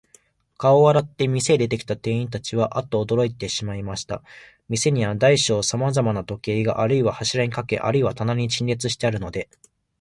[0.57, 4.23] 顔を洗って、店へ出てきた店員たちは、アッとおどろいてしまいました。
[4.67, 9.69] 店には大小さまざまの時計が、あるいは柱にかけ、あるいは棚に陳列してあるのですが、